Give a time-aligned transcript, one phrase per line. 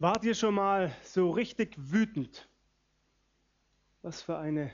[0.00, 2.48] Wart ihr schon mal so richtig wütend?
[4.00, 4.72] Was für eine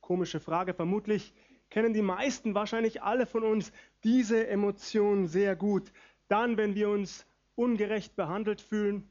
[0.00, 0.72] komische Frage.
[0.72, 1.34] Vermutlich
[1.68, 3.70] kennen die meisten, wahrscheinlich alle von uns,
[4.02, 5.92] diese Emotion sehr gut.
[6.28, 9.06] Dann, wenn wir uns ungerecht behandelt fühlen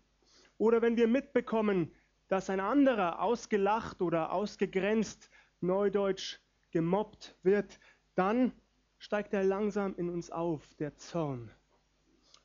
[0.58, 1.92] oder wenn wir mitbekommen,
[2.28, 5.30] dass ein anderer ausgelacht oder ausgegrenzt,
[5.62, 6.40] neudeutsch
[6.72, 7.80] gemobbt wird,
[8.16, 8.52] dann
[8.98, 11.52] steigt er langsam in uns auf, der Zorn.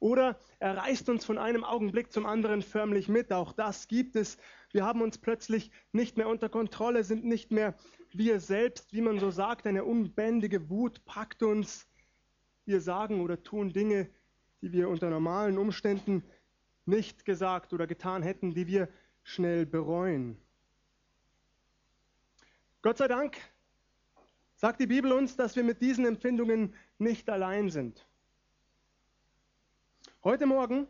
[0.01, 3.33] Oder er reißt uns von einem Augenblick zum anderen förmlich mit.
[3.33, 4.39] Auch das gibt es.
[4.73, 7.75] Wir haben uns plötzlich nicht mehr unter Kontrolle, sind nicht mehr
[8.13, 9.67] wir selbst, wie man so sagt.
[9.67, 11.87] Eine unbändige Wut packt uns.
[12.65, 14.09] Wir sagen oder tun Dinge,
[14.63, 16.25] die wir unter normalen Umständen
[16.87, 18.89] nicht gesagt oder getan hätten, die wir
[19.23, 20.39] schnell bereuen.
[22.81, 23.37] Gott sei Dank
[24.57, 28.07] sagt die Bibel uns, dass wir mit diesen Empfindungen nicht allein sind.
[30.23, 30.87] Heute Morgen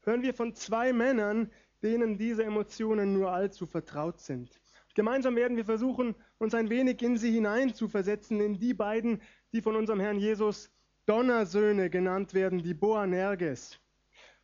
[0.00, 1.52] hören wir von zwei Männern,
[1.84, 4.60] denen diese Emotionen nur allzu vertraut sind.
[4.96, 9.76] Gemeinsam werden wir versuchen, uns ein wenig in sie hineinzuversetzen, in die beiden, die von
[9.76, 10.68] unserem Herrn Jesus
[11.06, 13.78] Donnersöhne genannt werden, die Boanerges.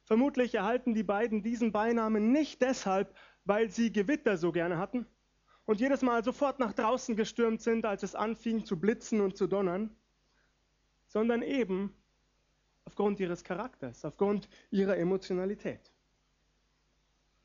[0.04, 3.12] Vermutlich erhalten die beiden diesen Beinamen nicht deshalb,
[3.44, 5.04] weil sie Gewitter so gerne hatten
[5.64, 9.48] und jedes Mal sofort nach draußen gestürmt sind, als es anfing zu blitzen und zu
[9.48, 9.96] donnern,
[11.08, 11.92] sondern eben
[12.88, 15.92] aufgrund ihres Charakters, aufgrund ihrer Emotionalität.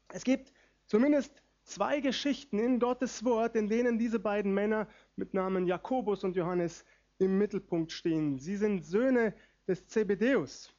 [0.07, 0.53] Es gibt
[0.85, 6.37] zumindest zwei Geschichten in Gottes Wort, in denen diese beiden Männer mit Namen Jakobus und
[6.37, 6.85] Johannes
[7.19, 8.39] im Mittelpunkt stehen.
[8.39, 9.33] Sie sind Söhne
[9.67, 10.73] des Zebedeus.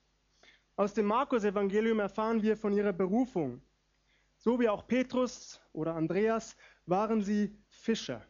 [0.77, 3.61] Aus dem Markus-Evangelium erfahren wir von ihrer Berufung.
[4.39, 8.27] So wie auch Petrus oder Andreas waren sie Fischer.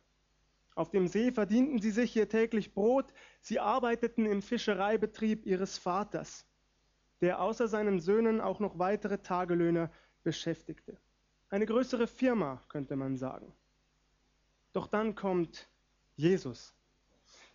[0.75, 6.47] Auf dem See verdienten sie sich ihr täglich Brot, sie arbeiteten im Fischereibetrieb ihres Vaters,
[7.21, 9.91] der außer seinen Söhnen auch noch weitere Tagelöhner
[10.25, 10.99] beschäftigte.
[11.49, 13.53] Eine größere Firma, könnte man sagen.
[14.73, 15.69] Doch dann kommt
[16.17, 16.75] Jesus.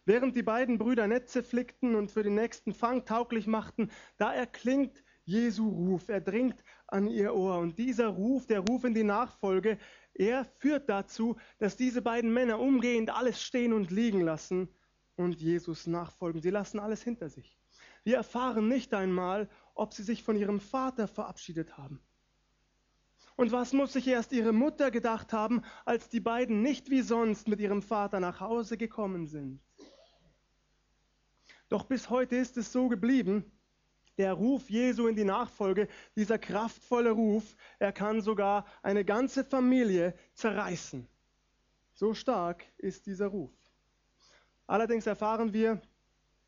[0.05, 5.03] Während die beiden Brüder Netze flickten und für den nächsten Fang tauglich machten, da erklingt
[5.25, 7.59] Jesu Ruf, er dringt an ihr Ohr.
[7.59, 9.77] Und dieser Ruf, der Ruf in die Nachfolge,
[10.13, 14.69] er führt dazu, dass diese beiden Männer umgehend alles stehen und liegen lassen
[15.15, 16.41] und Jesus nachfolgen.
[16.41, 17.57] Sie lassen alles hinter sich.
[18.03, 22.01] Wir erfahren nicht einmal, ob sie sich von ihrem Vater verabschiedet haben.
[23.35, 27.47] Und was muss sich erst ihre Mutter gedacht haben, als die beiden nicht wie sonst
[27.47, 29.61] mit ihrem Vater nach Hause gekommen sind?
[31.69, 33.49] Doch bis heute ist es so geblieben,
[34.19, 35.87] der Ruf Jesu in die Nachfolge,
[36.17, 41.07] dieser kraftvolle Ruf, er kann sogar eine ganze Familie zerreißen.
[41.93, 43.51] So stark ist dieser Ruf.
[44.67, 45.81] Allerdings erfahren wir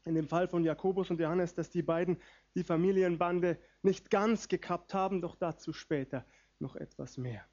[0.03, 2.17] in dem Fall von Jakobus und Johannes, dass die beiden
[2.55, 6.25] die Familienbande nicht ganz gekappt haben, doch dazu später
[6.59, 7.45] noch etwas mehr.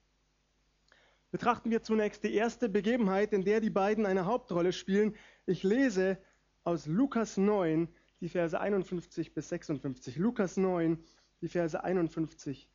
[1.31, 5.15] Betrachten wir zunächst die erste Begebenheit, in der die beiden eine Hauptrolle spielen.
[5.47, 6.19] Ich lese
[6.65, 7.89] aus Lukas 9,
[8.21, 10.17] die Verse 51 bis 56.
[10.17, 10.99] Lukas 9,
[11.41, 12.69] die Verse 51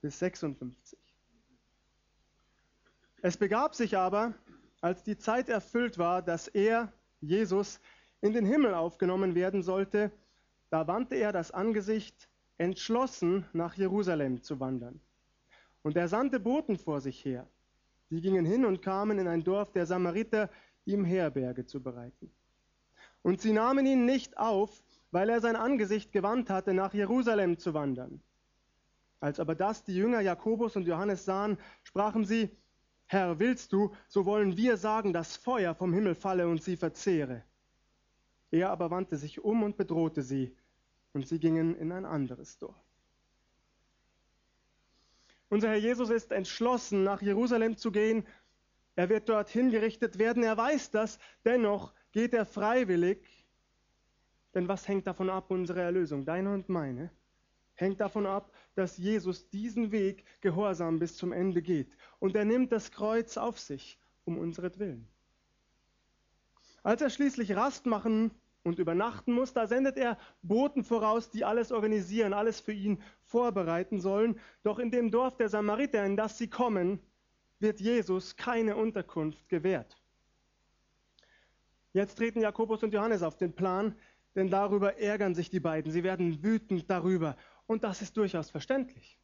[0.00, 0.98] bis 56.
[3.22, 4.34] Es begab sich aber,
[4.80, 7.80] als die Zeit erfüllt war, dass er, Jesus,
[8.20, 10.12] in den Himmel aufgenommen werden sollte,
[10.70, 12.28] da wandte er das Angesicht,
[12.58, 15.00] entschlossen nach Jerusalem zu wandern.
[15.82, 17.46] Und er sandte Boten vor sich her.
[18.10, 20.50] Die gingen hin und kamen in ein Dorf der Samariter,
[20.84, 22.30] ihm Herberge zu bereiten.
[23.22, 24.82] Und sie nahmen ihn nicht auf,
[25.16, 28.20] weil er sein Angesicht gewandt hatte, nach Jerusalem zu wandern.
[29.18, 32.50] Als aber das die Jünger Jakobus und Johannes sahen, sprachen sie,
[33.06, 37.42] Herr, willst du, so wollen wir sagen, dass Feuer vom Himmel falle und sie verzehre.
[38.50, 40.54] Er aber wandte sich um und bedrohte sie,
[41.14, 42.76] und sie gingen in ein anderes Dorf.
[45.48, 48.26] Unser Herr Jesus ist entschlossen, nach Jerusalem zu gehen.
[48.96, 50.42] Er wird dort hingerichtet werden.
[50.42, 51.18] Er weiß das.
[51.42, 53.24] Dennoch geht er freiwillig
[54.56, 57.10] denn was hängt davon ab, unsere Erlösung, deine und meine?
[57.74, 61.94] Hängt davon ab, dass Jesus diesen Weg gehorsam bis zum Ende geht.
[62.20, 65.06] Und er nimmt das Kreuz auf sich, um unseretwillen.
[66.82, 68.30] Als er schließlich Rast machen
[68.64, 74.00] und übernachten muss, da sendet er Boten voraus, die alles organisieren, alles für ihn vorbereiten
[74.00, 74.40] sollen.
[74.62, 76.98] Doch in dem Dorf der Samariter, in das sie kommen,
[77.58, 80.02] wird Jesus keine Unterkunft gewährt.
[81.92, 83.94] Jetzt treten Jakobus und Johannes auf den Plan,
[84.36, 85.90] denn darüber ärgern sich die beiden.
[85.90, 87.36] Sie werden wütend darüber.
[87.66, 89.18] Und das ist durchaus verständlich.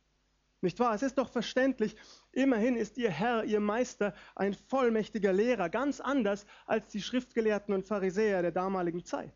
[0.62, 0.94] Nicht wahr?
[0.94, 1.96] Es ist doch verständlich.
[2.30, 7.86] Immerhin ist ihr Herr, ihr Meister, ein vollmächtiger Lehrer, ganz anders als die Schriftgelehrten und
[7.86, 9.32] Pharisäer der damaligen Zeit.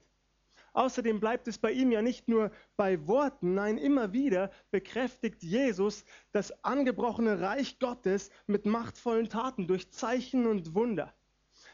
[0.72, 6.04] Außerdem bleibt es bei ihm ja nicht nur bei Worten, nein, immer wieder bekräftigt Jesus
[6.32, 11.14] das angebrochene Reich Gottes mit machtvollen Taten durch Zeichen und Wunder.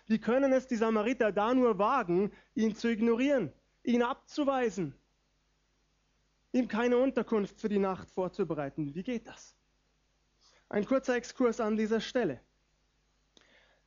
[0.06, 3.52] Wie können es die Samariter da nur wagen, ihn zu ignorieren,
[3.84, 4.94] ihn abzuweisen,
[6.52, 8.94] ihm keine Unterkunft für die Nacht vorzubereiten?
[8.94, 9.56] Wie geht das?
[10.68, 12.40] Ein kurzer Exkurs an dieser Stelle.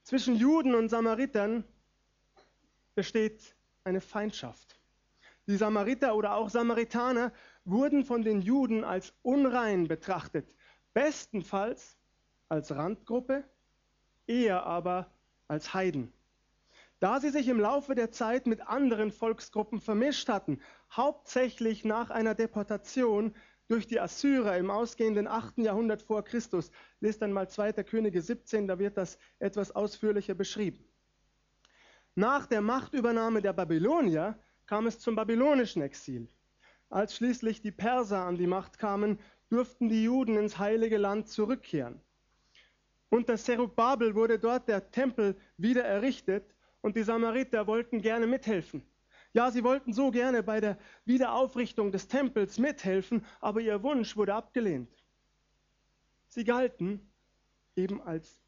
[0.03, 1.63] Zwischen Juden und Samaritern
[2.93, 4.79] besteht eine Feindschaft.
[5.47, 7.31] Die Samariter oder auch Samaritaner
[7.65, 10.55] wurden von den Juden als unrein betrachtet,
[10.93, 11.97] bestenfalls
[12.49, 13.43] als Randgruppe,
[14.27, 15.11] eher aber
[15.47, 16.11] als Heiden.
[17.05, 20.59] Da sie sich im Laufe der Zeit mit anderen Volksgruppen vermischt hatten,
[20.91, 23.35] hauptsächlich nach einer Deportation
[23.67, 25.59] durch die Assyrer im ausgehenden 8.
[25.59, 26.71] Jahrhundert vor Christus,
[27.01, 27.73] lest einmal 2.
[27.83, 30.83] Könige 17, da wird das etwas ausführlicher beschrieben.
[32.15, 36.27] Nach der Machtübernahme der Babylonier kam es zum babylonischen Exil.
[36.89, 39.19] Als schließlich die Perser an die Macht kamen,
[39.49, 42.01] durften die Juden ins heilige Land zurückkehren.
[43.09, 46.54] Unter Zerubabel wurde dort der Tempel wieder errichtet
[46.85, 48.83] und die Samariter wollten gerne mithelfen.
[49.33, 54.35] Ja, sie wollten so gerne bei der Wiederaufrichtung des Tempels mithelfen, aber ihr Wunsch wurde
[54.35, 55.03] abgelehnt.
[56.27, 57.01] Sie galten
[57.75, 58.39] eben als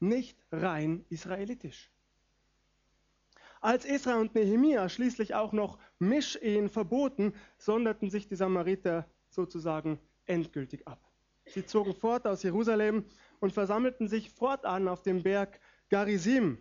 [0.00, 1.92] nicht rein israelitisch.
[3.60, 10.88] Als Esra und Nehemia schließlich auch noch Mischehen verboten, sonderten sich die Samariter sozusagen endgültig
[10.88, 11.00] ab.
[11.46, 13.04] Sie zogen fort aus Jerusalem
[13.38, 15.60] und versammelten sich fortan auf dem Berg
[15.90, 16.58] Garizim.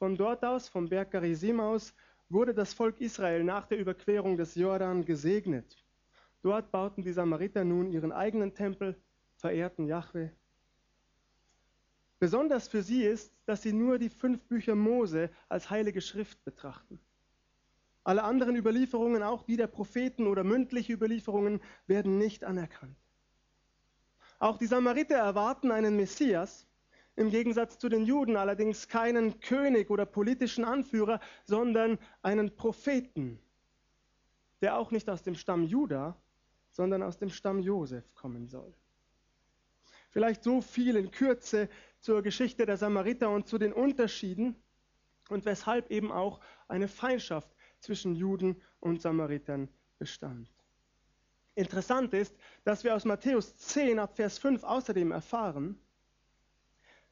[0.00, 1.92] Von dort aus, vom Berg Garizim aus,
[2.30, 5.76] wurde das Volk Israel nach der Überquerung des Jordan gesegnet.
[6.42, 8.96] Dort bauten die Samariter nun ihren eigenen Tempel,
[9.36, 10.32] verehrten Jahwe
[12.18, 16.98] Besonders für sie ist, dass sie nur die fünf Bücher Mose als heilige Schrift betrachten.
[18.02, 22.96] Alle anderen Überlieferungen, auch die der Propheten oder mündliche Überlieferungen, werden nicht anerkannt.
[24.38, 26.66] Auch die Samariter erwarten einen Messias,
[27.20, 33.38] im Gegensatz zu den Juden allerdings keinen König oder politischen Anführer, sondern einen Propheten,
[34.62, 36.16] der auch nicht aus dem Stamm Juda,
[36.70, 38.72] sondern aus dem Stamm Josef kommen soll.
[40.08, 41.68] Vielleicht so viel in Kürze
[41.98, 44.56] zur Geschichte der Samariter und zu den Unterschieden
[45.28, 47.50] und weshalb eben auch eine Feindschaft
[47.80, 49.68] zwischen Juden und Samaritern
[49.98, 50.48] bestand.
[51.54, 52.34] Interessant ist,
[52.64, 55.78] dass wir aus Matthäus 10 ab Vers 5 außerdem erfahren,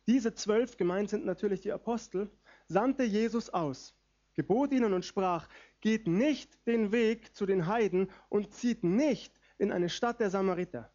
[0.08, 2.28] diese zwölf, gemeint sind natürlich die Apostel,
[2.66, 3.94] sandte Jesus aus,
[4.34, 5.48] gebot ihnen und sprach,
[5.80, 10.90] geht nicht den Weg zu den Heiden und zieht nicht in eine Stadt der Samariter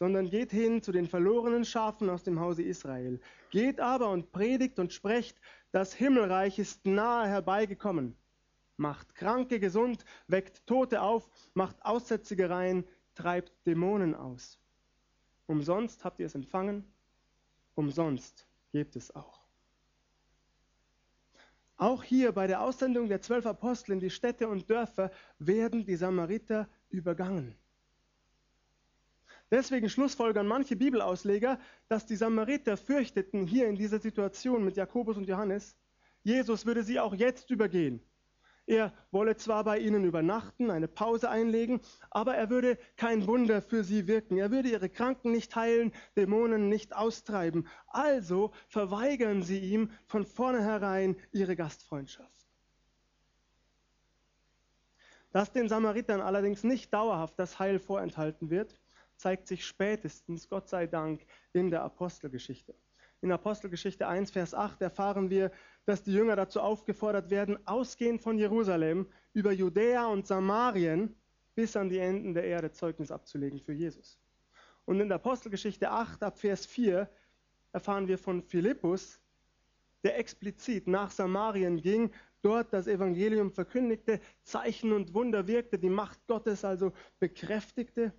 [0.00, 3.20] sondern geht hin zu den verlorenen Schafen aus dem Hause Israel.
[3.50, 5.38] Geht aber und predigt und sprecht,
[5.72, 8.16] das Himmelreich ist nahe herbeigekommen.
[8.78, 12.84] Macht Kranke gesund, weckt Tote auf, macht Aussätzige rein,
[13.14, 14.58] treibt Dämonen aus.
[15.46, 16.90] Umsonst habt ihr es empfangen,
[17.74, 19.40] umsonst gebt es auch.
[21.76, 25.96] Auch hier bei der Aussendung der zwölf Apostel in die Städte und Dörfer werden die
[25.96, 27.56] Samariter übergangen.
[29.50, 31.58] Deswegen schlussfolgern manche Bibelausleger,
[31.88, 35.74] dass die Samariter fürchteten hier in dieser Situation mit Jakobus und Johannes,
[36.22, 38.00] Jesus würde sie auch jetzt übergehen.
[38.70, 43.82] Er wolle zwar bei ihnen übernachten, eine Pause einlegen, aber er würde kein Wunder für
[43.82, 44.38] sie wirken.
[44.38, 47.66] Er würde ihre Kranken nicht heilen, Dämonen nicht austreiben.
[47.88, 52.46] Also verweigern sie ihm von vornherein ihre Gastfreundschaft.
[55.32, 58.78] Dass den Samaritern allerdings nicht dauerhaft das Heil vorenthalten wird,
[59.16, 62.76] zeigt sich spätestens, Gott sei Dank, in der Apostelgeschichte.
[63.22, 65.50] In Apostelgeschichte 1, Vers 8 erfahren wir,
[65.84, 71.14] dass die Jünger dazu aufgefordert werden, ausgehend von Jerusalem über Judäa und Samarien
[71.54, 74.18] bis an die Enden der Erde Zeugnis abzulegen für Jesus.
[74.86, 77.10] Und in der Apostelgeschichte 8 ab Vers 4
[77.72, 79.20] erfahren wir von Philippus,
[80.02, 82.10] der explizit nach Samarien ging,
[82.40, 88.14] dort das Evangelium verkündigte, Zeichen und Wunder wirkte, die Macht Gottes also bekräftigte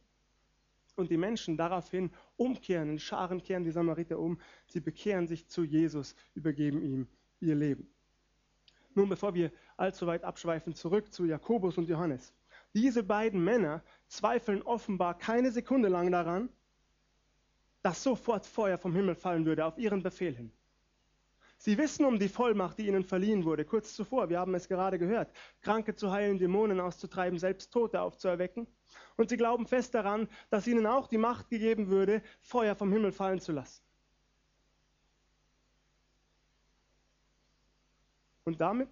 [0.96, 5.64] und die Menschen daraufhin umkehren, in Scharen kehren die Samariter um, sie bekehren sich zu
[5.64, 7.08] Jesus, übergeben ihm
[7.40, 7.90] ihr Leben.
[8.94, 12.34] Nun, bevor wir allzu weit abschweifen, zurück zu Jakobus und Johannes.
[12.74, 16.50] Diese beiden Männer zweifeln offenbar keine Sekunde lang daran,
[17.82, 20.52] dass sofort Feuer vom Himmel fallen würde auf ihren Befehl hin.
[21.62, 24.98] Sie wissen um die Vollmacht, die ihnen verliehen wurde, kurz zuvor, wir haben es gerade
[24.98, 28.66] gehört, Kranke zu heilen, Dämonen auszutreiben, selbst Tote aufzuerwecken.
[29.16, 33.12] Und sie glauben fest daran, dass ihnen auch die Macht gegeben würde, Feuer vom Himmel
[33.12, 33.84] fallen zu lassen.
[38.44, 38.90] Und damit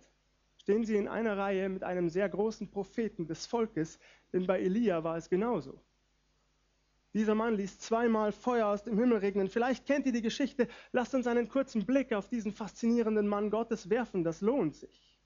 [0.58, 3.98] stehen sie in einer Reihe mit einem sehr großen Propheten des Volkes,
[4.32, 5.82] denn bei Elia war es genauso.
[7.13, 9.50] Dieser Mann ließ zweimal Feuer aus dem Himmel regnen.
[9.50, 10.68] Vielleicht kennt ihr die Geschichte.
[10.92, 14.24] Lasst uns einen kurzen Blick auf diesen faszinierenden Mann Gottes werfen.
[14.24, 15.18] Das lohnt sich.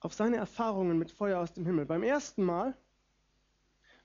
[0.00, 1.86] Auf seine Erfahrungen mit Feuer aus dem Himmel.
[1.86, 2.76] Beim ersten Mal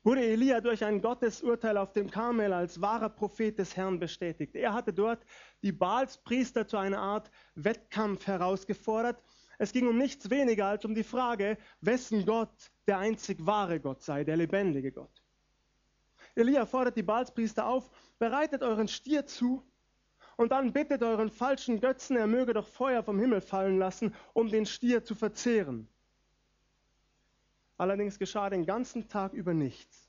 [0.03, 4.55] wurde Elia durch ein Gottesurteil auf dem Karmel als wahrer Prophet des Herrn bestätigt.
[4.55, 5.25] Er hatte dort
[5.63, 9.21] die Baalspriester zu einer Art Wettkampf herausgefordert.
[9.57, 14.03] Es ging um nichts weniger als um die Frage, wessen Gott der einzig wahre Gott
[14.03, 15.23] sei, der lebendige Gott.
[16.37, 17.89] Elia fordert die Baalspriester auf,
[18.19, 19.63] bereitet euren Stier zu
[20.35, 24.49] und dann bittet euren falschen Götzen, er möge doch Feuer vom Himmel fallen lassen, um
[24.49, 25.87] den Stier zu verzehren.
[27.77, 30.07] Allerdings geschah den ganzen Tag über nichts.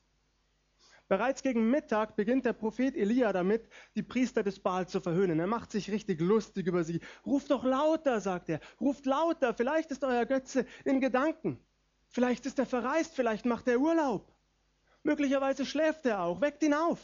[1.08, 5.40] Bereits gegen Mittag beginnt der Prophet Elia damit, die Priester des Baal zu verhöhnen.
[5.40, 7.00] Er macht sich richtig lustig über sie.
[7.24, 8.60] Ruft doch lauter, sagt er.
[8.78, 11.58] Ruft lauter, vielleicht ist euer Götze in Gedanken.
[12.08, 14.30] Vielleicht ist er verreist, vielleicht macht er Urlaub.
[15.08, 16.42] Möglicherweise schläft er auch.
[16.42, 17.00] Weckt ihn auf.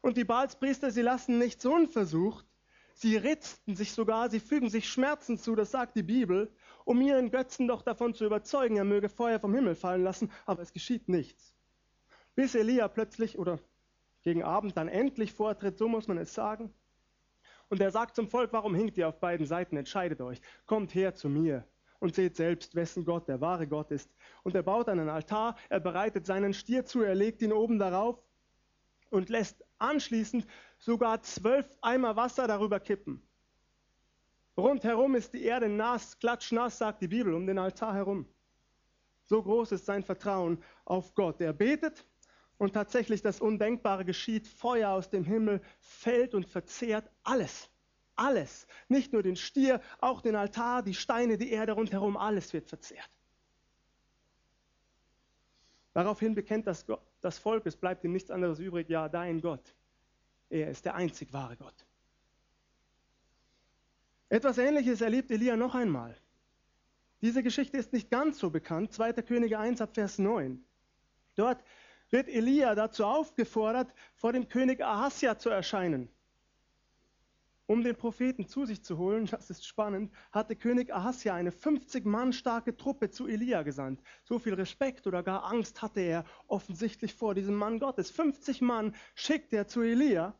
[0.00, 2.46] Und die Baalspriester, sie lassen nichts unversucht.
[2.94, 6.52] Sie ritzten sich sogar, sie fügen sich Schmerzen zu, das sagt die Bibel,
[6.84, 10.62] um ihren Götzen doch davon zu überzeugen, er möge Feuer vom Himmel fallen lassen, aber
[10.62, 11.56] es geschieht nichts.
[12.36, 13.58] Bis Elia plötzlich oder
[14.22, 16.72] gegen Abend dann endlich vortritt, so muss man es sagen.
[17.70, 19.76] Und er sagt zum Volk, warum hinkt ihr auf beiden Seiten?
[19.76, 21.66] Entscheidet euch, kommt her zu mir
[22.00, 24.10] und seht selbst, wessen Gott der wahre Gott ist.
[24.42, 28.22] Und er baut einen Altar, er bereitet seinen Stier zu, er legt ihn oben darauf
[29.10, 30.46] und lässt anschließend
[30.78, 33.22] sogar zwölf Eimer Wasser darüber kippen.
[34.56, 38.26] Rundherum ist die Erde nass, klatschnass, sagt die Bibel, um den Altar herum.
[39.26, 41.40] So groß ist sein Vertrauen auf Gott.
[41.40, 42.06] Er betet
[42.58, 44.46] und tatsächlich das Undenkbare geschieht.
[44.46, 47.70] Feuer aus dem Himmel fällt und verzehrt alles.
[48.16, 48.66] Alles.
[48.88, 53.10] Nicht nur den Stier, auch den Altar, die Steine, die Erde rundherum, alles wird verzehrt.
[55.92, 59.74] Daraufhin bekennt das, Gott, das Volk, es bleibt ihm nichts anderes übrig, ja, dein Gott.
[60.50, 61.86] Er ist der einzig wahre Gott.
[64.28, 66.16] Etwas Ähnliches erlebt Elia noch einmal.
[67.22, 68.92] Diese Geschichte ist nicht ganz so bekannt.
[68.92, 69.12] 2.
[69.14, 70.64] Könige 1 ab Vers 9.
[71.36, 71.62] Dort
[72.10, 76.08] wird Elia dazu aufgefordert, vor dem König Ahasja zu erscheinen.
[77.66, 82.04] Um den Propheten zu sich zu holen, das ist spannend, hatte König Ahasja eine 50
[82.04, 84.02] Mann starke Truppe zu Elia gesandt.
[84.22, 88.10] So viel Respekt oder gar Angst hatte er offensichtlich vor diesem Mann Gottes.
[88.10, 90.38] 50 Mann schickte er zu Elia,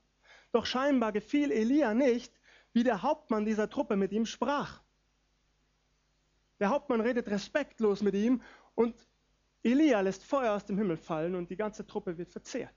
[0.53, 2.39] doch scheinbar gefiel Elia nicht,
[2.75, 4.83] wie der Hauptmann dieser Truppe mit ihm sprach.
[6.61, 8.43] Der Hauptmann redet respektlos mit ihm
[8.75, 8.95] und
[9.63, 12.75] Elia lässt Feuer aus dem Himmel fallen und die ganze Truppe wird verzehrt.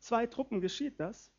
[0.00, 1.30] Zwei Truppen geschieht das.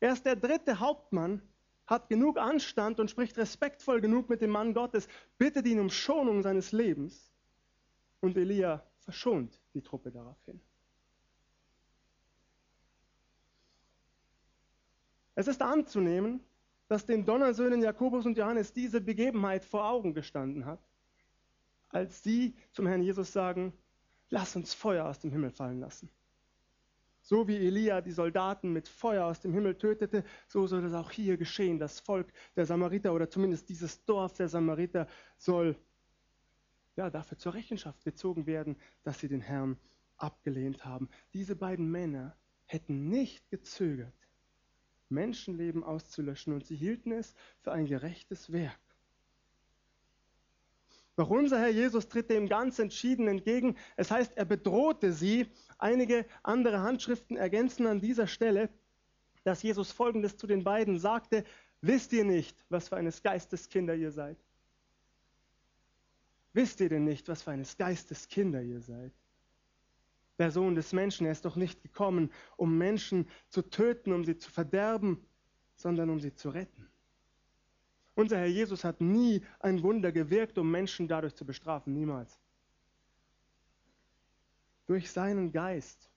[0.00, 1.40] Erst der dritte Hauptmann
[1.86, 5.08] hat genug Anstand und spricht respektvoll genug mit dem Mann Gottes,
[5.38, 7.32] bittet ihn um Schonung seines Lebens.
[8.20, 10.60] Und Elia verschont die Truppe daraufhin.
[15.34, 16.40] Es ist anzunehmen,
[16.88, 20.80] dass den Donnersöhnen Jakobus und Johannes diese Begebenheit vor Augen gestanden hat,
[21.88, 23.72] als sie zum Herrn Jesus sagen,
[24.28, 26.10] lass uns Feuer aus dem Himmel fallen lassen.
[27.22, 31.10] So wie Elia die Soldaten mit Feuer aus dem Himmel tötete, so soll es auch
[31.10, 31.78] hier geschehen.
[31.78, 35.06] Das Volk der Samariter oder zumindest dieses Dorf der Samariter
[35.38, 35.76] soll
[36.96, 39.78] ja, dafür zur Rechenschaft gezogen werden, dass sie den Herrn
[40.16, 41.08] abgelehnt haben.
[41.32, 42.36] Diese beiden Männer
[42.66, 44.14] hätten nicht gezögert,
[45.08, 48.80] Menschenleben auszulöschen und sie hielten es für ein gerechtes Werk.
[51.22, 53.76] Doch unser Herr Jesus tritt dem ganz entschieden entgegen.
[53.94, 55.46] Es heißt, er bedrohte sie.
[55.78, 58.70] Einige andere Handschriften ergänzen an dieser Stelle,
[59.44, 61.44] dass Jesus Folgendes zu den beiden sagte,
[61.80, 64.36] wisst ihr nicht, was für eines Geistes Kinder ihr seid?
[66.54, 69.12] Wisst ihr denn nicht, was für eines Geistes Kinder ihr seid?
[70.40, 74.38] Der Sohn des Menschen, er ist doch nicht gekommen, um Menschen zu töten, um sie
[74.38, 75.24] zu verderben,
[75.76, 76.91] sondern um sie zu retten.
[78.14, 82.38] Unser Herr Jesus hat nie ein Wunder gewirkt, um Menschen dadurch zu bestrafen, niemals.
[84.86, 86.10] Durch seinen Geist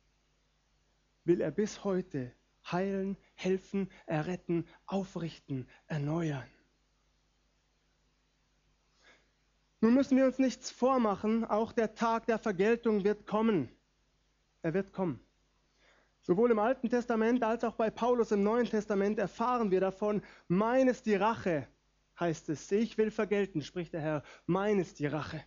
[1.23, 2.31] will er bis heute
[2.71, 6.49] heilen, helfen, erretten, aufrichten, erneuern.
[9.81, 13.69] Nun müssen wir uns nichts vormachen, auch der Tag der Vergeltung wird kommen.
[14.63, 15.19] Er wird kommen.
[16.21, 20.87] Sowohl im Alten Testament als auch bei Paulus im Neuen Testament erfahren wir davon, mein
[20.87, 21.67] ist die Rache,
[22.19, 25.43] heißt es, ich will vergelten, spricht der Herr, mein ist die Rache.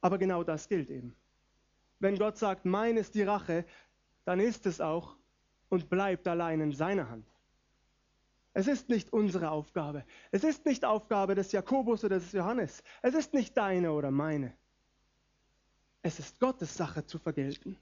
[0.00, 1.14] Aber genau das gilt eben.
[1.98, 3.64] Wenn Gott sagt, mein ist die Rache,
[4.24, 5.16] dann ist es auch
[5.68, 7.26] und bleibt allein in seiner Hand.
[8.52, 10.04] Es ist nicht unsere Aufgabe.
[10.32, 12.82] Es ist nicht Aufgabe des Jakobus oder des Johannes.
[13.02, 14.52] Es ist nicht deine oder meine.
[16.02, 17.76] Es ist Gottes Sache zu vergelten.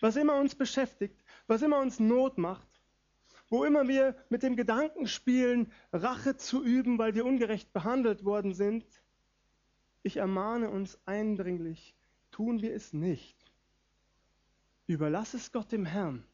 [0.00, 2.68] Was immer uns beschäftigt, was immer uns Not macht,
[3.52, 8.54] wo immer wir mit dem Gedanken spielen, Rache zu üben, weil wir ungerecht behandelt worden
[8.54, 8.86] sind,
[10.02, 11.94] ich ermahne uns eindringlich,
[12.30, 13.36] tun wir es nicht.
[14.86, 16.24] Überlass es Gott dem Herrn.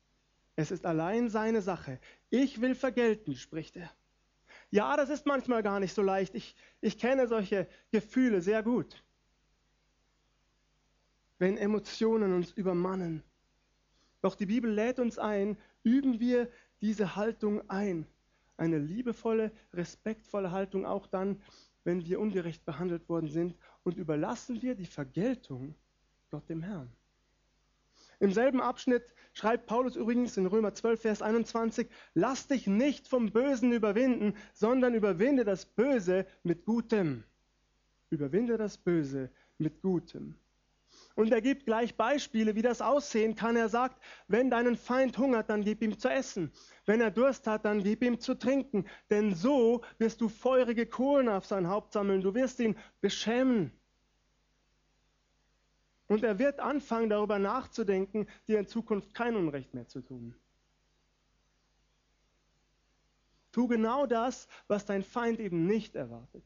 [0.54, 1.98] Es ist allein seine Sache.
[2.30, 3.90] Ich will vergelten, spricht er.
[4.70, 6.36] Ja, das ist manchmal gar nicht so leicht.
[6.36, 9.02] Ich, ich kenne solche Gefühle sehr gut.
[11.40, 13.24] Wenn Emotionen uns übermannen.
[14.20, 16.48] Doch die Bibel lädt uns ein, üben wir
[16.80, 18.06] diese Haltung ein.
[18.56, 21.40] Eine liebevolle, respektvolle Haltung auch dann,
[21.84, 23.56] wenn wir ungerecht behandelt worden sind.
[23.84, 25.74] Und überlassen wir die Vergeltung
[26.30, 26.90] Gott dem Herrn.
[28.20, 33.30] Im selben Abschnitt schreibt Paulus übrigens in Römer 12, Vers 21, lass dich nicht vom
[33.30, 37.22] Bösen überwinden, sondern überwinde das Böse mit Gutem.
[38.10, 40.34] Überwinde das Böse mit Gutem.
[41.18, 43.56] Und er gibt gleich Beispiele, wie das aussehen kann.
[43.56, 46.52] Er sagt, wenn deinen Feind hungert, dann gib ihm zu essen.
[46.86, 48.86] Wenn er Durst hat, dann gib ihm zu trinken.
[49.10, 52.20] Denn so wirst du feurige Kohlen auf sein Haupt sammeln.
[52.22, 53.72] Du wirst ihn beschämen.
[56.06, 60.36] Und er wird anfangen, darüber nachzudenken, dir in Zukunft kein Unrecht mehr zu tun.
[63.50, 66.44] Tu genau das, was dein Feind eben nicht erwartet.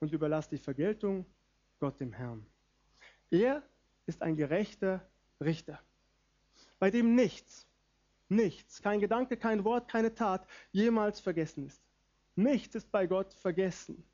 [0.00, 1.26] Und überlass die Vergeltung
[1.80, 2.46] Gott dem Herrn.
[3.30, 3.62] Er
[4.06, 5.06] ist ein gerechter
[5.40, 5.80] Richter,
[6.78, 7.66] bei dem nichts,
[8.28, 11.82] nichts, kein Gedanke, kein Wort, keine Tat jemals vergessen ist.
[12.36, 14.04] Nichts ist bei Gott vergessen.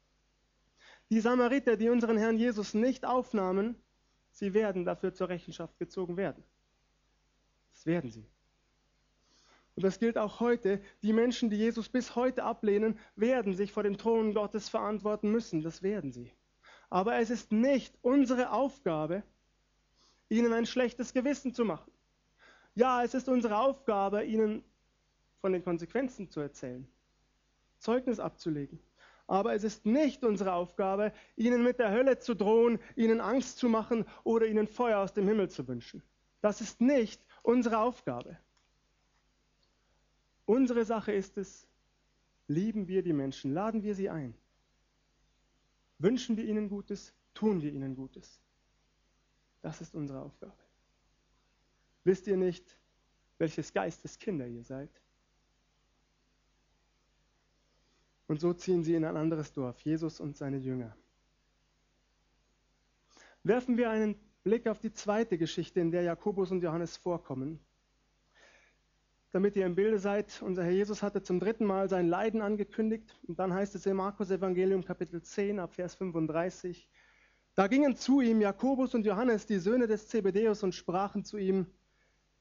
[1.10, 3.74] Die Samariter, die unseren Herrn Jesus nicht aufnahmen,
[4.30, 6.44] sie werden dafür zur Rechenschaft gezogen werden.
[7.72, 8.26] Das werden sie.
[9.74, 10.82] Und das gilt auch heute.
[11.02, 15.62] Die Menschen, die Jesus bis heute ablehnen, werden sich vor dem Thron Gottes verantworten müssen.
[15.62, 16.32] Das werden sie.
[16.90, 19.22] Aber es ist nicht unsere Aufgabe,
[20.28, 21.90] ihnen ein schlechtes Gewissen zu machen.
[22.74, 24.64] Ja, es ist unsere Aufgabe, ihnen
[25.40, 26.86] von den Konsequenzen zu erzählen,
[27.78, 28.80] Zeugnis abzulegen.
[29.26, 33.68] Aber es ist nicht unsere Aufgabe, ihnen mit der Hölle zu drohen, ihnen Angst zu
[33.68, 36.02] machen oder ihnen Feuer aus dem Himmel zu wünschen.
[36.40, 38.36] Das ist nicht unsere Aufgabe.
[40.46, 41.68] Unsere Sache ist es,
[42.48, 44.34] lieben wir die Menschen, laden wir sie ein.
[46.00, 48.40] Wünschen wir ihnen Gutes, tun wir ihnen Gutes.
[49.60, 50.56] Das ist unsere Aufgabe.
[52.04, 52.78] Wisst ihr nicht,
[53.36, 54.90] welches Geistes Kinder ihr seid?
[58.26, 60.96] Und so ziehen sie in ein anderes Dorf, Jesus und seine Jünger.
[63.42, 67.60] Werfen wir einen Blick auf die zweite Geschichte, in der Jakobus und Johannes vorkommen.
[69.32, 73.16] Damit ihr im Bilde seid, unser Herr Jesus hatte zum dritten Mal sein Leiden angekündigt.
[73.28, 76.88] Und dann heißt es im Markus Evangelium Kapitel 10 ab Vers 35.
[77.54, 81.66] Da gingen zu ihm Jakobus und Johannes, die Söhne des Zebedeus, und sprachen zu ihm,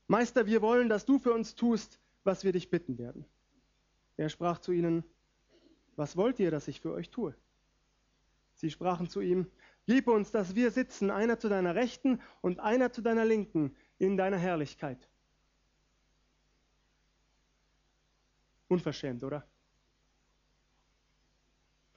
[0.08, 3.26] Meister, wir wollen, dass du für uns tust, was wir dich bitten werden.
[4.18, 5.04] Er sprach zu ihnen,
[5.96, 7.36] was wollt ihr, dass ich für euch tue?
[8.56, 9.46] Sie sprachen zu ihm,
[9.86, 14.18] Gib uns, dass wir sitzen, einer zu deiner Rechten und einer zu deiner Linken, in
[14.18, 15.09] deiner Herrlichkeit.
[18.70, 19.46] Unverschämt, oder?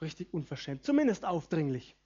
[0.01, 1.97] Richtig unverschämt, zumindest aufdringlich.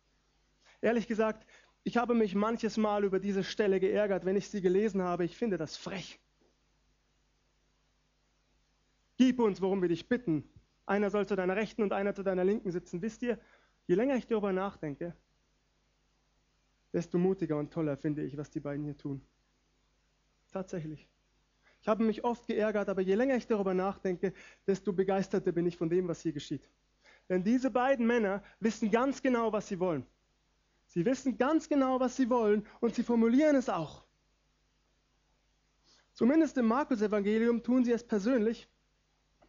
[0.83, 1.47] Ehrlich gesagt,
[1.85, 5.25] ich habe mich manches Mal über diese Stelle geärgert, wenn ich sie gelesen habe.
[5.25, 6.21] Ich finde das frech.
[9.17, 10.45] Gib uns, worum wir dich bitten,
[10.85, 13.01] einer soll zu deiner Rechten und einer zu deiner Linken sitzen.
[13.03, 13.39] Wisst ihr,
[13.87, 15.17] je länger ich darüber nachdenke,
[16.93, 19.25] desto mutiger und toller finde ich, was die beiden hier tun.
[20.51, 21.09] Tatsächlich.
[21.87, 24.33] Ich habe mich oft geärgert, aber je länger ich darüber nachdenke,
[24.66, 26.68] desto begeisterter bin ich von dem, was hier geschieht.
[27.29, 30.05] Denn diese beiden Männer wissen ganz genau, was sie wollen.
[30.88, 34.03] Sie wissen ganz genau, was sie wollen und sie formulieren es auch.
[36.12, 38.68] Zumindest im Markus-Evangelium tun sie es persönlich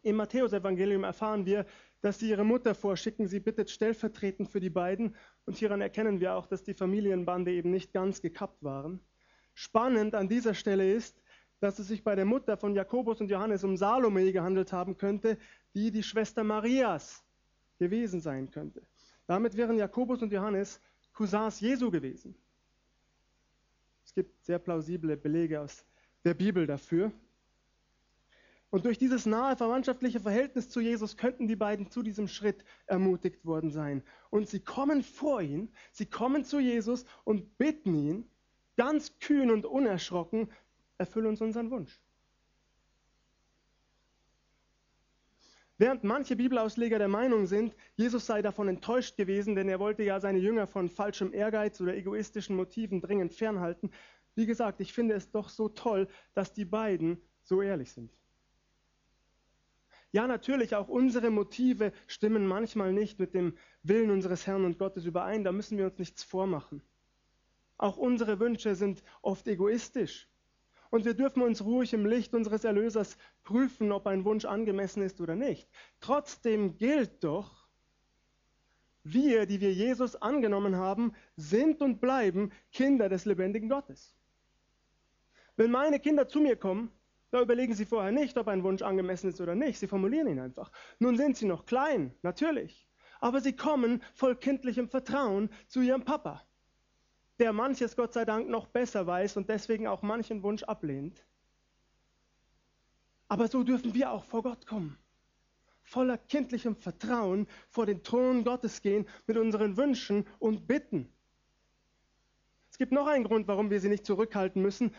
[0.02, 1.66] im Matthäusevangelium erfahren wir,
[2.02, 3.26] dass sie ihre Mutter vorschicken.
[3.26, 5.16] Sie bittet stellvertretend für die beiden.
[5.44, 9.00] Und hieran erkennen wir auch, dass die Familienbande eben nicht ganz gekappt waren.
[9.54, 11.20] Spannend an dieser Stelle ist,
[11.60, 15.38] dass es sich bei der Mutter von Jakobus und Johannes um Salome gehandelt haben könnte,
[15.74, 17.24] die die Schwester Marias
[17.78, 18.82] gewesen sein könnte.
[19.26, 20.80] Damit wären Jakobus und Johannes
[21.12, 22.34] Cousins Jesu gewesen.
[24.04, 25.84] Es gibt sehr plausible Belege aus
[26.24, 27.12] der Bibel dafür.
[28.70, 33.44] Und durch dieses nahe verwandtschaftliche Verhältnis zu Jesus könnten die beiden zu diesem Schritt ermutigt
[33.44, 34.02] worden sein.
[34.30, 38.30] Und sie kommen vor ihn, sie kommen zu Jesus und bitten ihn,
[38.76, 40.50] ganz kühn und unerschrocken,
[40.98, 42.00] erfülle uns unseren Wunsch.
[45.80, 50.18] Während manche Bibelausleger der Meinung sind, Jesus sei davon enttäuscht gewesen, denn er wollte ja
[50.18, 53.92] seine Jünger von falschem Ehrgeiz oder egoistischen Motiven dringend fernhalten.
[54.34, 58.12] Wie gesagt, ich finde es doch so toll, dass die beiden so ehrlich sind.
[60.10, 65.04] Ja, natürlich, auch unsere Motive stimmen manchmal nicht mit dem Willen unseres Herrn und Gottes
[65.04, 66.82] überein, da müssen wir uns nichts vormachen.
[67.76, 70.28] Auch unsere Wünsche sind oft egoistisch.
[70.90, 75.20] Und wir dürfen uns ruhig im Licht unseres Erlösers prüfen, ob ein Wunsch angemessen ist
[75.20, 75.68] oder nicht.
[76.00, 77.68] Trotzdem gilt doch,
[79.04, 84.14] wir, die wir Jesus angenommen haben, sind und bleiben Kinder des lebendigen Gottes.
[85.56, 86.90] Wenn meine Kinder zu mir kommen
[87.30, 89.78] da überlegen Sie vorher nicht, ob ein Wunsch angemessen ist oder nicht.
[89.78, 90.70] Sie formulieren ihn einfach.
[90.98, 92.88] Nun sind Sie noch klein, natürlich.
[93.20, 96.42] Aber Sie kommen voll kindlichem Vertrauen zu Ihrem Papa,
[97.38, 101.24] der manches Gott sei Dank noch besser weiß und deswegen auch manchen Wunsch ablehnt.
[103.28, 104.98] Aber so dürfen wir auch vor Gott kommen.
[105.82, 111.10] Voller kindlichem Vertrauen vor den Thron Gottes gehen mit unseren Wünschen und Bitten.
[112.70, 114.94] Es gibt noch einen Grund, warum wir sie nicht zurückhalten müssen.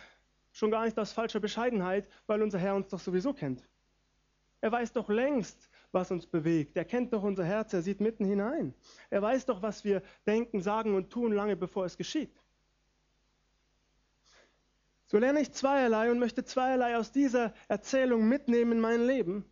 [0.52, 3.67] Schon gar nicht aus falscher Bescheidenheit, weil unser Herr uns doch sowieso kennt.
[4.62, 6.78] Er weiß doch längst, was uns bewegt.
[6.78, 8.73] Er kennt doch unser Herz, er sieht mitten hinein.
[9.10, 12.32] Er weiß doch, was wir denken, sagen und tun, lange bevor es geschieht.
[15.08, 19.43] So lerne ich zweierlei und möchte zweierlei aus dieser Erzählung mitnehmen in mein Leben.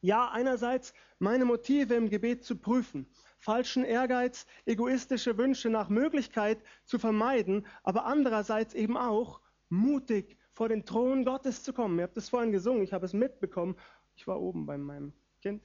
[0.00, 3.06] Ja, einerseits meine Motive im Gebet zu prüfen,
[3.38, 10.84] falschen Ehrgeiz, egoistische Wünsche nach Möglichkeit zu vermeiden, aber andererseits eben auch mutig vor den
[10.84, 11.98] Thron Gottes zu kommen.
[11.98, 13.76] Ihr habt es vorhin gesungen, ich habe es mitbekommen.
[14.14, 15.12] Ich war oben bei meinem
[15.44, 15.62] Kind,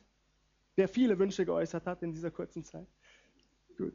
[0.75, 2.87] der viele Wünsche geäußert hat in dieser kurzen Zeit.
[3.77, 3.93] Gut.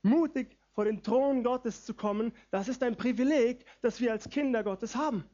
[0.00, 4.64] Mutig vor den Thron Gottes zu kommen, das ist ein Privileg, das wir als Kinder
[4.64, 5.24] Gottes haben.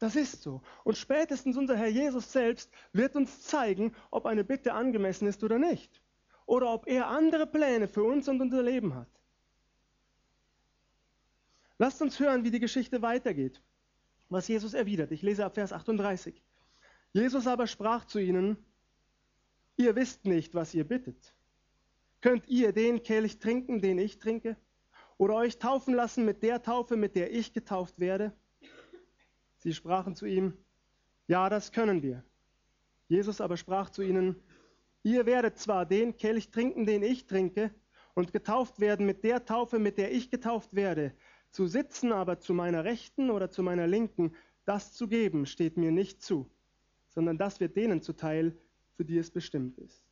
[0.00, 0.62] Das ist so.
[0.82, 5.60] Und spätestens unser Herr Jesus selbst wird uns zeigen, ob eine Bitte angemessen ist oder
[5.60, 6.02] nicht.
[6.46, 9.08] Oder ob er andere Pläne für uns und unser Leben hat.
[11.78, 13.62] Lasst uns hören, wie die Geschichte weitergeht,
[14.28, 15.12] was Jesus erwidert.
[15.12, 16.42] Ich lese ab Vers 38.
[17.14, 18.56] Jesus aber sprach zu ihnen,
[19.76, 21.32] ihr wisst nicht, was ihr bittet.
[22.20, 24.56] Könnt ihr den Kelch trinken, den ich trinke?
[25.16, 28.32] Oder euch taufen lassen mit der Taufe, mit der ich getauft werde?
[29.58, 30.54] Sie sprachen zu ihm,
[31.28, 32.24] ja, das können wir.
[33.06, 34.34] Jesus aber sprach zu ihnen,
[35.04, 37.72] ihr werdet zwar den Kelch trinken, den ich trinke,
[38.14, 41.14] und getauft werden mit der Taufe, mit der ich getauft werde,
[41.50, 45.92] zu sitzen aber zu meiner Rechten oder zu meiner Linken, das zu geben, steht mir
[45.92, 46.50] nicht zu,
[47.14, 48.56] sondern das wird denen zuteil,
[48.96, 50.04] für die es bestimmt ist.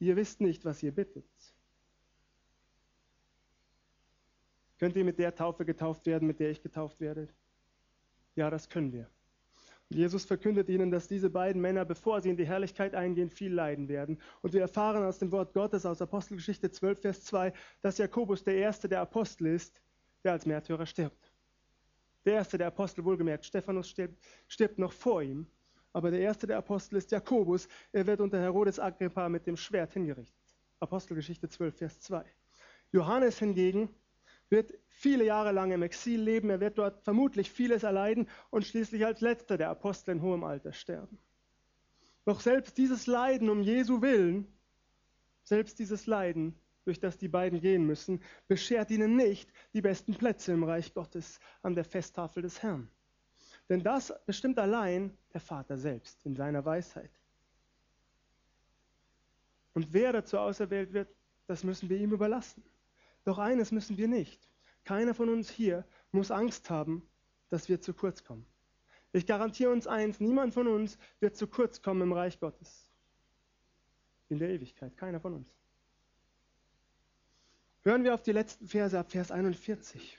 [0.00, 1.24] Ihr wisst nicht, was ihr bittet.
[4.78, 7.28] Könnt ihr mit der Taufe getauft werden, mit der ich getauft werde?
[8.36, 9.10] Ja, das können wir.
[9.90, 13.88] Jesus verkündet ihnen, dass diese beiden Männer, bevor sie in die Herrlichkeit eingehen, viel leiden
[13.88, 14.20] werden.
[14.42, 18.56] Und wir erfahren aus dem Wort Gottes, aus Apostelgeschichte 12, Vers 2, dass Jakobus der
[18.56, 19.80] erste der Apostel ist,
[20.22, 21.27] der als Märtyrer stirbt.
[22.28, 25.46] Der erste der Apostel, wohlgemerkt, Stephanus stirbt, stirbt noch vor ihm.
[25.94, 27.68] Aber der erste der Apostel ist Jakobus.
[27.90, 30.36] Er wird unter Herodes Agrippa mit dem Schwert hingerichtet.
[30.78, 32.22] Apostelgeschichte 12, Vers 2.
[32.92, 33.88] Johannes hingegen
[34.50, 39.06] wird viele Jahre lang im Exil leben, er wird dort vermutlich vieles erleiden und schließlich
[39.06, 41.18] als letzter der Apostel in hohem Alter sterben.
[42.26, 44.46] Doch selbst dieses Leiden um Jesu willen,
[45.44, 50.52] selbst dieses Leiden, durch das die beiden gehen müssen, beschert ihnen nicht die besten Plätze
[50.52, 52.88] im Reich Gottes an der Festtafel des Herrn.
[53.68, 57.10] Denn das bestimmt allein der Vater selbst in seiner Weisheit.
[59.74, 61.14] Und wer dazu auserwählt wird,
[61.46, 62.64] das müssen wir ihm überlassen.
[63.24, 64.48] Doch eines müssen wir nicht.
[64.84, 67.06] Keiner von uns hier muss Angst haben,
[67.50, 68.46] dass wir zu kurz kommen.
[69.12, 72.90] Ich garantiere uns eins, niemand von uns wird zu kurz kommen im Reich Gottes.
[74.30, 75.58] In der Ewigkeit, keiner von uns.
[77.82, 80.18] Hören wir auf die letzten Verse ab Vers 41.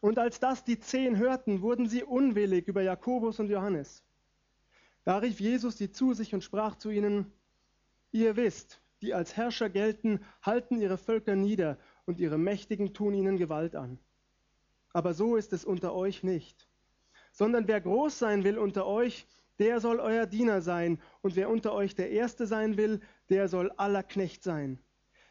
[0.00, 4.02] Und als das die zehn hörten, wurden sie unwillig über Jakobus und Johannes.
[5.04, 7.32] Da rief Jesus sie zu sich und sprach zu ihnen,
[8.12, 13.38] ihr wisst, die als Herrscher gelten, halten ihre Völker nieder und ihre Mächtigen tun ihnen
[13.38, 13.98] Gewalt an.
[14.92, 16.68] Aber so ist es unter euch nicht.
[17.32, 19.26] Sondern wer groß sein will unter euch,
[19.58, 23.70] der soll euer Diener sein, und wer unter euch der Erste sein will, der soll
[23.72, 24.78] aller Knecht sein.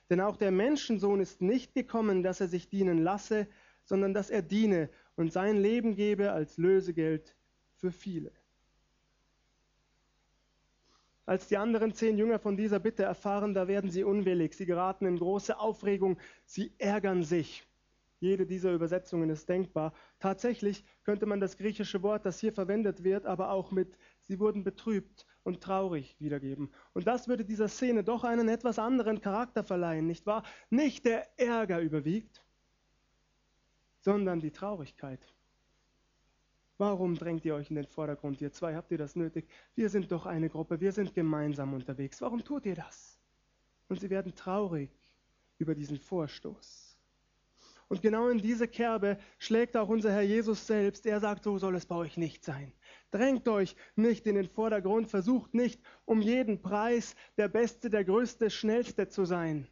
[0.10, 3.48] Denn auch der Menschensohn ist nicht gekommen, dass er sich dienen lasse,
[3.84, 7.36] sondern dass er diene und sein Leben gebe als Lösegeld
[7.76, 8.32] für viele.
[11.26, 15.06] Als die anderen zehn Jünger von dieser Bitte erfahren, da werden sie unwillig, sie geraten
[15.06, 17.68] in große Aufregung, sie ärgern sich.
[18.20, 19.94] Jede dieser Übersetzungen ist denkbar.
[20.20, 24.64] Tatsächlich könnte man das griechische Wort, das hier verwendet wird, aber auch mit sie wurden
[24.64, 26.72] betrübt und traurig wiedergeben.
[26.94, 30.44] Und das würde dieser Szene doch einen etwas anderen Charakter verleihen, nicht wahr?
[30.70, 32.46] Nicht der Ärger überwiegt,
[34.00, 35.20] sondern die Traurigkeit.
[36.78, 38.40] Warum drängt ihr euch in den Vordergrund?
[38.40, 39.50] Ihr zwei habt ihr das nötig?
[39.76, 42.22] Wir sind doch eine Gruppe, wir sind gemeinsam unterwegs.
[42.22, 43.20] Warum tut ihr das?
[43.90, 44.92] Und sie werden traurig
[45.58, 46.98] über diesen Vorstoß.
[47.90, 51.08] Und genau in diese Kerbe schlägt auch unser Herr Jesus selbst.
[51.08, 52.72] Er sagt, so soll es bei euch nicht sein.
[53.12, 58.50] Drängt euch nicht in den Vordergrund, versucht nicht um jeden Preis der Beste, der Größte,
[58.50, 59.68] Schnellste zu sein.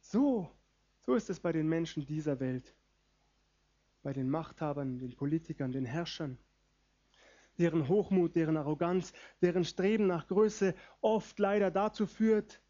[0.00, 0.50] So,
[1.00, 2.74] so ist es bei den Menschen dieser Welt,
[4.02, 6.38] bei den Machthabern, den Politikern, den Herrschern,
[7.58, 12.60] deren Hochmut, deren Arroganz, deren Streben nach Größe oft leider dazu führt,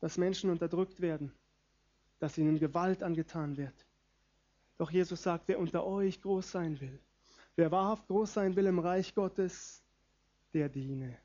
[0.00, 1.32] dass Menschen unterdrückt werden,
[2.18, 3.86] dass ihnen Gewalt angetan wird.
[4.78, 6.98] Doch Jesus sagt, wer unter euch groß sein will,
[7.56, 9.82] wer wahrhaft groß sein will im Reich Gottes,
[10.52, 11.18] der diene.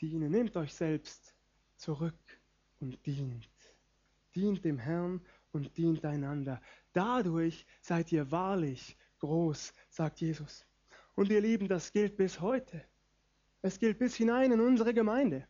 [0.00, 1.34] Diene, nehmt euch selbst
[1.76, 2.14] zurück
[2.80, 3.48] und dient.
[4.34, 5.20] Dient dem Herrn
[5.52, 6.60] und dient einander.
[6.92, 10.66] Dadurch seid ihr wahrlich groß, sagt Jesus.
[11.14, 12.82] Und ihr Lieben, das gilt bis heute.
[13.60, 15.46] Es gilt bis hinein in unsere Gemeinde.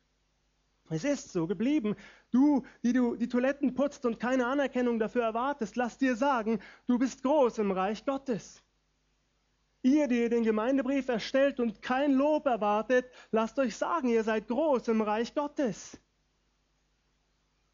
[0.92, 1.96] Es ist so geblieben.
[2.30, 6.98] Du, die du die Toiletten putzt und keine Anerkennung dafür erwartest, lass dir sagen, du
[6.98, 8.62] bist groß im Reich Gottes.
[9.82, 14.46] Ihr, die ihr den Gemeindebrief erstellt und kein Lob erwartet, lasst euch sagen, ihr seid
[14.46, 15.98] groß im Reich Gottes.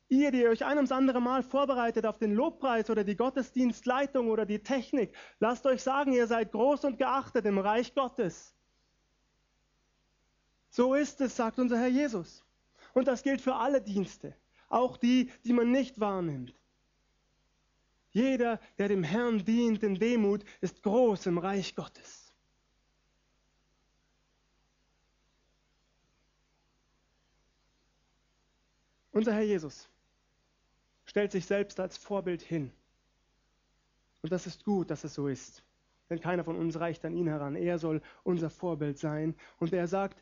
[0.08, 4.46] Ihr, die euch ein ums andere Mal vorbereitet auf den Lobpreis oder die Gottesdienstleitung oder
[4.46, 8.54] die Technik, lasst euch sagen, ihr seid groß und geachtet im Reich Gottes.
[10.70, 12.42] So ist es, sagt unser Herr Jesus.
[12.98, 14.34] Und das gilt für alle Dienste,
[14.68, 16.52] auch die, die man nicht wahrnimmt.
[18.10, 22.34] Jeder, der dem Herrn dient in Demut, ist groß im Reich Gottes.
[29.12, 29.88] Unser Herr Jesus
[31.04, 32.72] stellt sich selbst als Vorbild hin.
[34.22, 35.62] Und das ist gut, dass es so ist.
[36.10, 37.54] Denn keiner von uns reicht an ihn heran.
[37.54, 39.36] Er soll unser Vorbild sein.
[39.60, 40.20] Und er sagt,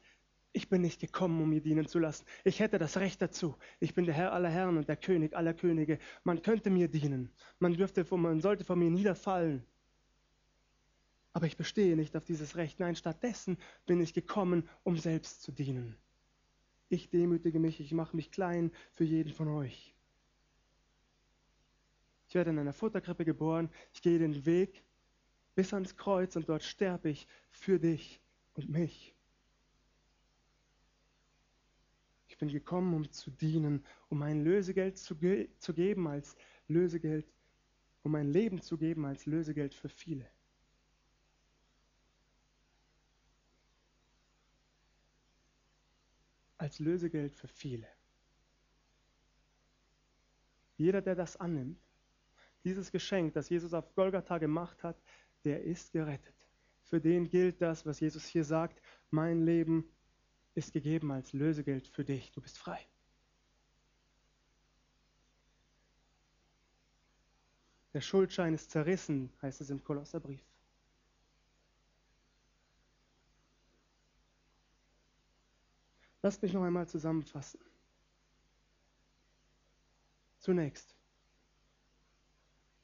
[0.56, 2.24] ich bin nicht gekommen, um mir dienen zu lassen.
[2.42, 3.54] Ich hätte das Recht dazu.
[3.78, 5.98] Ich bin der Herr aller Herren und der König aller Könige.
[6.24, 7.30] Man könnte mir dienen.
[7.58, 9.66] Man, dürfte, man sollte von mir niederfallen.
[11.34, 12.80] Aber ich bestehe nicht auf dieses Recht.
[12.80, 15.94] Nein, stattdessen bin ich gekommen, um selbst zu dienen.
[16.88, 19.94] Ich demütige mich, ich mache mich klein für jeden von euch.
[22.28, 23.68] Ich werde in einer Futterkrippe geboren.
[23.92, 24.82] Ich gehe den Weg
[25.54, 28.22] bis ans Kreuz und dort sterbe ich für dich
[28.54, 29.15] und mich.
[32.36, 36.36] Ich bin gekommen, um zu dienen, um mein Lösegeld zu, ge zu geben als
[36.68, 37.26] Lösegeld,
[38.02, 40.28] um mein Leben zu geben als Lösegeld für viele.
[46.58, 47.88] Als Lösegeld für viele.
[50.76, 51.80] Jeder, der das annimmt,
[52.64, 55.00] dieses Geschenk, das Jesus auf Golgatha gemacht hat,
[55.44, 56.36] der ist gerettet.
[56.82, 59.90] Für den gilt das, was Jesus hier sagt, mein Leben
[60.56, 62.32] ist gegeben als Lösegeld für dich.
[62.32, 62.80] Du bist frei.
[67.92, 70.44] Der Schuldschein ist zerrissen, heißt es im Kolosserbrief.
[76.22, 77.60] Lasst mich noch einmal zusammenfassen.
[80.38, 80.96] Zunächst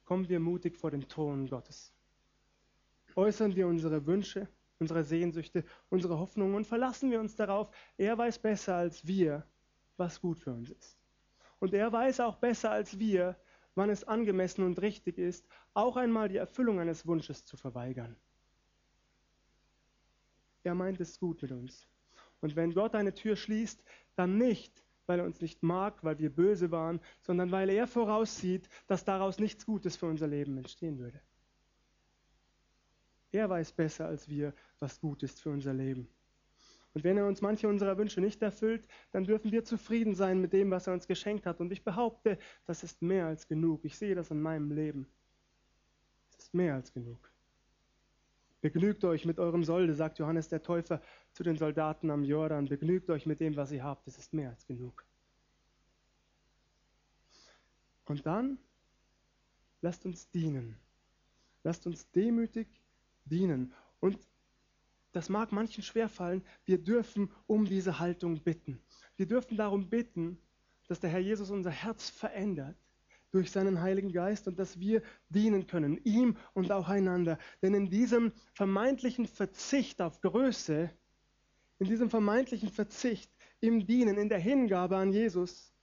[0.05, 1.91] kommen wir mutig vor den Thron Gottes.
[3.15, 4.47] Äußern wir unsere Wünsche,
[4.79, 9.45] unsere Sehnsüchte, unsere Hoffnungen und verlassen wir uns darauf, er weiß besser als wir,
[9.97, 10.97] was gut für uns ist.
[11.59, 13.37] Und er weiß auch besser als wir,
[13.75, 18.15] wann es angemessen und richtig ist, auch einmal die Erfüllung eines Wunsches zu verweigern.
[20.63, 21.87] Er meint es gut mit uns.
[22.41, 23.83] Und wenn Gott eine Tür schließt,
[24.15, 28.69] dann nicht, weil er uns nicht mag, weil wir böse waren, sondern weil er voraussieht,
[28.87, 31.21] dass daraus nichts Gutes für unser Leben entstehen würde.
[33.33, 36.07] Er weiß besser als wir, was gut ist für unser Leben.
[36.93, 40.53] Und wenn er uns manche unserer Wünsche nicht erfüllt, dann dürfen wir zufrieden sein mit
[40.53, 41.59] dem, was er uns geschenkt hat.
[41.59, 43.83] Und ich behaupte, das ist mehr als genug.
[43.83, 45.07] Ich sehe das in meinem Leben.
[46.29, 47.31] Es ist mehr als genug.
[48.61, 52.67] Begnügt euch mit eurem Solde, sagt Johannes der Täufer zu den Soldaten am Jordan.
[52.67, 54.07] Begnügt euch mit dem, was ihr habt.
[54.07, 55.03] Es ist mehr als genug.
[58.05, 58.59] Und dann
[59.81, 60.77] lasst uns dienen.
[61.63, 62.82] Lasst uns demütig
[63.25, 63.73] dienen.
[63.99, 64.17] Und
[65.11, 68.79] das mag manchen schwerfallen, wir dürfen um diese Haltung bitten.
[69.15, 70.37] Wir dürfen darum bitten,
[70.87, 72.75] dass der Herr Jesus unser Herz verändert,
[73.31, 77.39] durch seinen Heiligen Geist und dass wir dienen können, ihm und auch einander.
[77.61, 80.91] Denn in diesem vermeintlichen Verzicht auf Größe,
[81.79, 85.73] in diesem vermeintlichen Verzicht im Dienen, in der Hingabe an Jesus,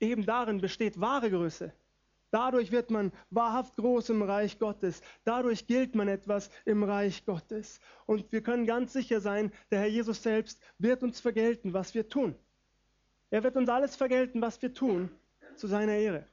[0.00, 1.72] eben darin besteht wahre Größe.
[2.34, 5.02] Dadurch wird man wahrhaft groß im Reich Gottes.
[5.22, 7.78] Dadurch gilt man etwas im Reich Gottes.
[8.06, 12.08] Und wir können ganz sicher sein, der Herr Jesus selbst wird uns vergelten, was wir
[12.08, 12.34] tun.
[13.30, 15.10] Er wird uns alles vergelten, was wir tun,
[15.54, 16.26] zu seiner Ehre.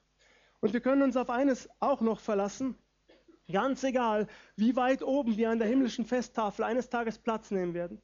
[0.60, 2.74] Und wir können uns auf eines auch noch verlassen.
[3.52, 8.02] Ganz egal, wie weit oben wir an der himmlischen Festtafel eines Tages Platz nehmen werden.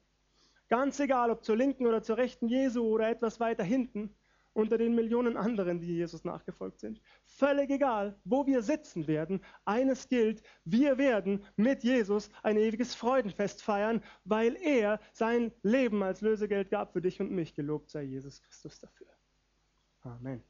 [0.68, 4.14] Ganz egal, ob zur linken oder zur rechten Jesu oder etwas weiter hinten
[4.58, 7.00] unter den Millionen anderen, die Jesus nachgefolgt sind.
[7.24, 13.62] Völlig egal, wo wir sitzen werden, eines gilt, wir werden mit Jesus ein ewiges Freudenfest
[13.62, 17.54] feiern, weil er sein Leben als Lösegeld gab für dich und mich.
[17.54, 19.08] Gelobt sei Jesus Christus dafür.
[20.00, 20.47] Amen.